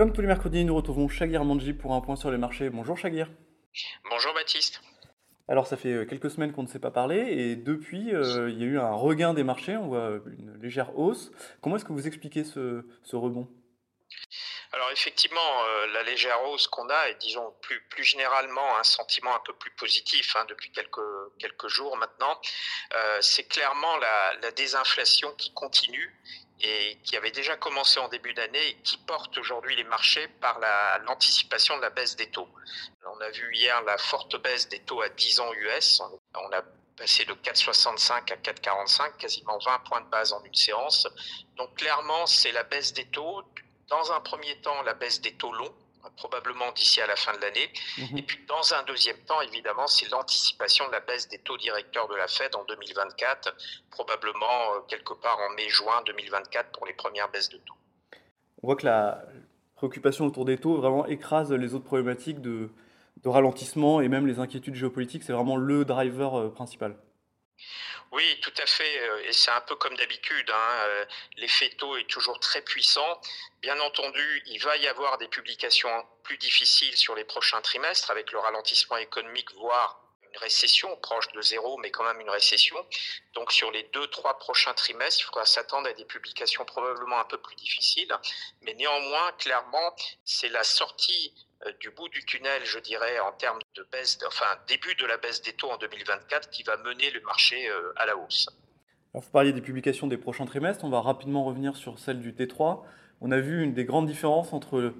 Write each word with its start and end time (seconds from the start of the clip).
Comme 0.00 0.14
tous 0.14 0.22
les 0.22 0.28
mercredis, 0.28 0.64
nous 0.64 0.74
retrouvons 0.74 1.10
Shagir 1.10 1.44
Manji 1.44 1.74
pour 1.74 1.92
un 1.92 2.00
point 2.00 2.16
sur 2.16 2.30
les 2.30 2.38
marchés. 2.38 2.70
Bonjour 2.70 2.96
Shagir. 2.96 3.28
Bonjour 4.08 4.32
Baptiste. 4.32 4.80
Alors 5.46 5.66
ça 5.66 5.76
fait 5.76 5.92
euh, 5.92 6.06
quelques 6.06 6.30
semaines 6.30 6.54
qu'on 6.54 6.62
ne 6.62 6.68
s'est 6.68 6.78
pas 6.78 6.90
parlé 6.90 7.18
et 7.18 7.54
depuis 7.54 8.14
euh, 8.14 8.48
il 8.48 8.58
y 8.58 8.62
a 8.62 8.66
eu 8.66 8.78
un 8.78 8.92
regain 8.92 9.34
des 9.34 9.44
marchés, 9.44 9.76
on 9.76 9.88
voit 9.88 10.20
une 10.38 10.56
légère 10.62 10.98
hausse. 10.98 11.30
Comment 11.60 11.76
est-ce 11.76 11.84
que 11.84 11.92
vous 11.92 12.06
expliquez 12.06 12.44
ce, 12.44 12.82
rebond? 13.12 13.46
Alors 14.72 14.90
effectivement, 14.90 15.64
euh, 15.68 15.88
la 15.88 16.02
légère 16.04 16.44
hausse 16.44 16.66
qu'on 16.66 16.88
a, 16.88 17.08
et 17.10 17.16
disons 17.16 17.52
plus, 17.60 17.82
plus 17.90 18.04
généralement 18.04 18.78
un 18.78 18.84
sentiment 18.84 19.36
un 19.36 19.42
peu 19.44 19.52
plus 19.52 19.72
positif 19.72 20.34
hein, 20.34 20.46
depuis 20.48 20.72
quelques, 20.72 20.98
quelques 21.38 21.68
jours 21.68 21.98
maintenant, 21.98 22.40
c'est 23.20 23.46
clairement 23.46 23.98
la, 23.98 24.32
la, 24.40 24.50
désinflation 24.52 25.30
qui 25.36 25.52
continue 25.52 26.10
et 26.62 26.98
qui 27.04 27.16
avait 27.16 27.30
déjà 27.30 27.56
commencé 27.56 27.98
en 28.00 28.08
début 28.08 28.34
d'année 28.34 28.68
et 28.68 28.74
qui 28.82 28.98
porte 28.98 29.36
aujourd'hui 29.38 29.76
les 29.76 29.84
marchés 29.84 30.28
par 30.40 30.60
l'anticipation 31.06 31.76
de 31.76 31.82
la 31.82 31.90
baisse 31.90 32.16
des 32.16 32.30
taux. 32.30 32.48
On 33.06 33.20
a 33.20 33.30
vu 33.30 33.54
hier 33.54 33.82
la 33.82 33.98
forte 33.98 34.40
baisse 34.42 34.68
des 34.68 34.80
taux 34.80 35.00
à 35.00 35.08
10 35.08 35.40
ans 35.40 35.52
US. 35.54 36.02
On 36.34 36.52
a 36.52 36.62
passé 36.96 37.24
de 37.24 37.32
4,65 37.32 38.32
à 38.32 38.36
4,45, 38.36 39.16
quasiment 39.16 39.58
20 39.58 39.78
points 39.80 40.00
de 40.02 40.10
base 40.10 40.32
en 40.32 40.42
une 40.44 40.54
séance. 40.54 41.08
Donc 41.56 41.74
clairement, 41.76 42.26
c'est 42.26 42.52
la 42.52 42.62
baisse 42.62 42.92
des 42.92 43.06
taux. 43.06 43.42
Dans 43.88 44.12
un 44.12 44.20
premier 44.20 44.60
temps, 44.60 44.82
la 44.82 44.94
baisse 44.94 45.20
des 45.20 45.34
taux 45.34 45.52
longs 45.52 45.74
probablement 46.16 46.72
d'ici 46.72 47.00
à 47.00 47.06
la 47.06 47.16
fin 47.16 47.32
de 47.36 47.40
l'année. 47.40 47.70
Mhm. 47.98 48.18
Et 48.18 48.22
puis 48.22 48.38
dans 48.46 48.74
un 48.74 48.82
deuxième 48.84 49.18
temps, 49.26 49.40
évidemment, 49.40 49.86
c'est 49.86 50.08
l'anticipation 50.10 50.86
de 50.88 50.92
la 50.92 51.00
baisse 51.00 51.28
des 51.28 51.38
taux 51.38 51.56
directeurs 51.56 52.08
de 52.08 52.14
la 52.14 52.28
Fed 52.28 52.54
en 52.54 52.64
2024, 52.64 53.54
probablement 53.90 54.74
euh, 54.74 54.80
quelque 54.88 55.14
part 55.14 55.38
en 55.38 55.54
mai-juin 55.54 56.02
2024 56.06 56.70
pour 56.72 56.86
les 56.86 56.94
premières 56.94 57.30
baisses 57.30 57.48
de 57.48 57.58
taux. 57.58 57.74
On 58.62 58.68
voit 58.68 58.76
que 58.76 58.86
la 58.86 59.22
préoccupation 59.76 60.26
autour 60.26 60.44
des 60.44 60.58
taux 60.58 60.76
vraiment 60.76 61.06
écrase 61.06 61.52
les 61.52 61.74
autres 61.74 61.86
problématiques 61.86 62.40
de, 62.40 62.70
de 63.22 63.28
ralentissement 63.28 64.00
et 64.00 64.08
même 64.08 64.26
les 64.26 64.38
inquiétudes 64.38 64.74
géopolitiques. 64.74 65.22
C'est 65.22 65.32
vraiment 65.32 65.56
le 65.56 65.84
driver 65.84 66.38
euh, 66.38 66.48
principal. 66.50 66.96
Oui, 68.12 68.40
tout 68.42 68.52
à 68.58 68.66
fait. 68.66 69.00
Euh, 69.00 69.28
et 69.28 69.32
c'est 69.32 69.50
un 69.50 69.60
peu 69.60 69.76
comme 69.76 69.96
d'habitude. 69.96 70.50
Hein. 70.50 70.84
Euh, 70.84 71.04
l'effet 71.36 71.70
taux 71.70 71.96
est 71.96 72.08
toujours 72.08 72.40
très 72.40 72.62
puissant. 72.62 73.20
Bien 73.62 73.78
entendu, 73.80 74.42
il 74.46 74.58
va 74.60 74.76
y 74.76 74.88
avoir 74.88 75.18
des 75.18 75.28
publications 75.28 76.06
plus 76.24 76.38
difficiles 76.38 76.96
sur 76.96 77.14
les 77.14 77.24
prochains 77.24 77.60
trimestres 77.60 78.10
avec 78.10 78.32
le 78.32 78.38
ralentissement 78.38 78.96
économique, 78.96 79.52
voire 79.54 80.00
une 80.32 80.38
récession 80.38 80.96
proche 80.96 81.30
de 81.32 81.42
zéro, 81.42 81.78
mais 81.78 81.90
quand 81.90 82.04
même 82.04 82.20
une 82.20 82.30
récession. 82.30 82.76
Donc 83.34 83.52
sur 83.52 83.70
les 83.70 83.88
deux, 83.92 84.06
trois 84.08 84.38
prochains 84.38 84.74
trimestres, 84.74 85.20
il 85.20 85.24
faudra 85.24 85.44
s'attendre 85.44 85.88
à 85.88 85.92
des 85.92 86.04
publications 86.04 86.64
probablement 86.64 87.18
un 87.18 87.24
peu 87.24 87.38
plus 87.38 87.56
difficiles. 87.56 88.12
Mais 88.62 88.74
néanmoins, 88.74 89.32
clairement, 89.38 89.94
c'est 90.24 90.48
la 90.48 90.64
sortie 90.64 91.34
euh, 91.66 91.72
du 91.80 91.90
bout 91.90 92.08
du 92.08 92.24
tunnel, 92.24 92.64
je 92.64 92.78
dirais, 92.78 93.18
en 93.20 93.32
termes 93.32 93.58
de 93.74 93.86
baisse, 93.92 94.18
enfin 94.26 94.46
début 94.66 94.94
de 94.94 95.06
la 95.06 95.16
baisse 95.16 95.42
des 95.42 95.52
taux 95.52 95.70
en 95.70 95.78
2024 95.78 96.50
qui 96.50 96.62
va 96.62 96.76
mener 96.78 97.10
le 97.10 97.20
marché 97.22 97.68
euh, 97.68 97.92
à 97.96 98.06
la 98.06 98.16
hausse. 98.16 98.48
Vous 99.12 99.30
parliez 99.32 99.52
des 99.52 99.60
publications 99.60 100.06
des 100.06 100.16
prochains 100.16 100.46
trimestres, 100.46 100.84
on 100.84 100.90
va 100.90 101.00
rapidement 101.00 101.44
revenir 101.44 101.76
sur 101.76 101.98
celle 101.98 102.20
du 102.20 102.32
T3. 102.32 102.82
On 103.20 103.32
a 103.32 103.40
vu 103.40 103.62
une 103.62 103.74
des 103.74 103.84
grandes 103.84 104.06
différences 104.06 104.52
entre 104.52 104.94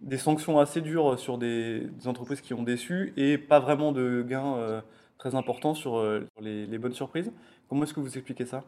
des 0.00 0.18
sanctions 0.18 0.58
assez 0.58 0.80
dures 0.80 1.18
sur 1.18 1.38
des, 1.38 1.88
entreprises 2.06 2.40
qui 2.40 2.54
ont 2.54 2.62
déçu 2.62 3.12
et 3.16 3.38
pas 3.38 3.60
vraiment 3.60 3.92
de 3.92 4.24
gains 4.26 4.56
euh, 4.56 4.80
très 5.18 5.34
importants 5.34 5.74
sur, 5.74 6.02
les, 6.40 6.66
les 6.66 6.78
bonnes 6.78 6.94
surprises. 6.94 7.32
Comment 7.68 7.84
est-ce 7.84 7.94
que 7.94 8.00
vous 8.00 8.16
expliquez 8.16 8.46
ça? 8.46 8.64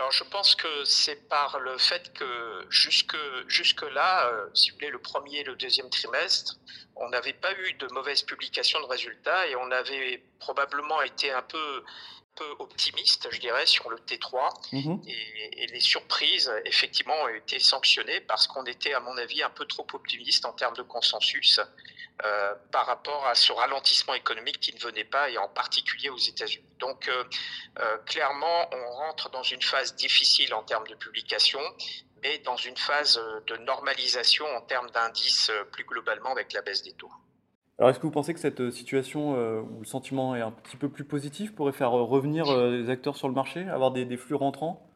Alors 0.00 0.12
je 0.12 0.24
pense 0.24 0.54
que 0.54 0.84
c'est 0.84 1.28
par 1.28 1.60
le 1.60 1.76
fait 1.76 2.10
que 2.14 2.64
jusque, 2.70 3.16
jusque 3.48 3.82
là, 3.82 4.28
euh, 4.28 4.48
si 4.54 4.70
vous 4.70 4.76
voulez, 4.76 4.88
le 4.88 4.98
premier 4.98 5.40
et 5.40 5.44
le 5.44 5.56
deuxième 5.56 5.90
trimestre, 5.90 6.56
on 6.96 7.10
n'avait 7.10 7.34
pas 7.34 7.52
eu 7.52 7.74
de 7.74 7.86
mauvaises 7.88 8.22
publications 8.22 8.80
de 8.80 8.86
résultats 8.86 9.46
et 9.48 9.56
on 9.56 9.70
avait 9.70 10.22
probablement 10.38 11.02
été 11.02 11.30
un 11.30 11.42
peu 11.42 11.82
peu 12.34 12.56
optimiste, 12.58 13.28
je 13.30 13.40
dirais, 13.40 13.66
sur 13.66 13.90
le 13.90 13.96
T3. 13.98 14.50
Mhm. 14.72 15.02
Et, 15.06 15.62
et, 15.62 15.66
les 15.66 15.80
surprises, 15.80 16.50
effectivement, 16.64 17.14
ont 17.22 17.28
été 17.28 17.58
sanctionnées 17.58 18.20
parce 18.20 18.46
qu'on 18.46 18.64
était, 18.64 18.94
à 18.94 19.00
mon 19.00 19.16
avis, 19.16 19.42
un 19.42 19.50
peu 19.50 19.66
trop 19.66 19.86
optimiste 19.92 20.44
en 20.44 20.52
termes 20.52 20.76
de 20.76 20.82
consensus. 20.82 21.60
Euh, 22.24 22.54
par 22.70 22.84
rapport 22.86 23.26
à 23.26 23.34
ce 23.34 23.50
ralentissement 23.50 24.12
économique 24.12 24.60
qui 24.60 24.74
ne 24.74 24.80
venait 24.80 25.04
pas, 25.04 25.30
et 25.30 25.38
en 25.38 25.48
particulier 25.48 26.10
aux 26.10 26.18
États-Unis. 26.18 26.66
Donc, 26.78 27.08
euh, 27.08 27.24
euh, 27.78 27.96
clairement, 27.98 28.68
on 28.72 28.90
rentre 28.92 29.30
dans 29.30 29.42
une 29.42 29.62
phase 29.62 29.94
difficile 29.94 30.52
en 30.52 30.62
termes 30.62 30.86
de 30.86 30.94
publication, 30.94 31.60
mais 32.22 32.38
dans 32.38 32.56
une 32.56 32.76
phase 32.76 33.18
de 33.46 33.56
normalisation 33.58 34.44
en 34.54 34.60
termes 34.60 34.90
d'indices 34.90 35.50
plus 35.72 35.84
globalement 35.84 36.32
avec 36.32 36.52
la 36.52 36.60
baisse 36.60 36.82
des 36.82 36.92
taux. 36.92 37.12
Alors, 37.80 37.90
est-ce 37.90 37.98
que 37.98 38.04
vous 38.04 38.12
pensez 38.12 38.34
que 38.34 38.40
cette 38.40 38.70
situation 38.70 39.32
où 39.32 39.80
le 39.80 39.86
sentiment 39.86 40.36
est 40.36 40.42
un 40.42 40.52
petit 40.52 40.76
peu 40.76 40.88
plus 40.88 41.04
positif 41.04 41.54
pourrait 41.54 41.72
faire 41.72 41.90
revenir 41.90 42.44
les 42.54 42.90
acteurs 42.90 43.16
sur 43.16 43.26
le 43.26 43.34
marché, 43.34 43.66
avoir 43.68 43.90
des 43.90 44.16
flux 44.16 44.36
rentrants? 44.36 44.86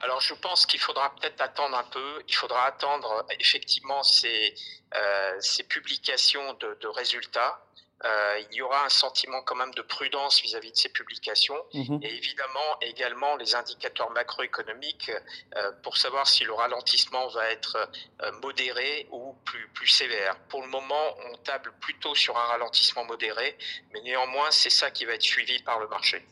Alors 0.00 0.20
je 0.20 0.34
pense 0.34 0.66
qu'il 0.66 0.80
faudra 0.80 1.14
peut-être 1.14 1.40
attendre 1.40 1.76
un 1.76 1.84
peu, 1.84 2.22
il 2.28 2.34
faudra 2.34 2.64
attendre 2.66 3.26
effectivement 3.40 4.02
ces, 4.02 4.54
euh, 4.94 5.40
publications 5.68 6.54
de 6.54 6.86
résultats. 6.86 7.60
Euh, 8.04 8.38
il 8.50 8.56
y 8.56 8.62
aura 8.62 8.84
un 8.84 8.90
sentiment 8.90 9.40
quand 9.42 9.54
même 9.54 9.72
de 9.72 9.80
prudence 9.80 10.42
vis-à-vis 10.42 10.70
de 10.70 10.76
ces 10.76 10.90
publications 10.90 11.56
mhm. 11.72 11.98
et 12.02 12.14
évidemment 12.14 12.78
également 12.82 13.36
les 13.36 13.54
indicateurs 13.54 14.10
macroéconomiques 14.10 15.10
euh, 15.56 15.72
pour 15.82 15.96
savoir 15.96 16.26
si 16.26 16.44
le 16.44 16.52
ralentissement 16.52 17.28
va 17.28 17.50
être 17.50 17.88
euh, 18.22 18.32
modéré 18.42 19.08
ou 19.12 19.34
plus, 19.46 19.66
plus 19.68 19.86
sévère. 19.86 20.38
Pour 20.50 20.60
le 20.60 20.68
moment, 20.68 20.94
on 21.32 21.36
table 21.38 21.72
plutôt 21.80 22.14
sur 22.14 22.36
un 22.36 22.44
ralentissement 22.44 23.04
modéré, 23.06 23.56
mais 23.94 24.02
néanmoins, 24.02 24.50
c'est 24.50 24.70
ça 24.70 24.90
qui 24.90 25.06
va 25.06 25.14
être 25.14 25.22
suivi 25.22 25.62
par 25.62 25.80
le 25.80 25.88
marché. 25.88 26.22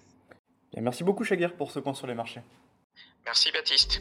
merci 0.76 1.02
beaucoup, 1.02 1.24
Chagir, 1.24 1.56
pour 1.56 1.70
ce 1.70 1.78
point 1.78 1.94
sur 1.94 2.06
les 2.06 2.14
marchés. 2.14 2.42
Merci 3.24 3.50
Baptiste. 3.52 4.00